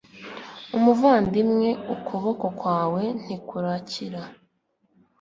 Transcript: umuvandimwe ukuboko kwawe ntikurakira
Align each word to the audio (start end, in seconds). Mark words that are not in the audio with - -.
umuvandimwe 0.77 1.69
ukuboko 1.95 2.45
kwawe 2.59 3.03
ntikurakira 3.21 4.21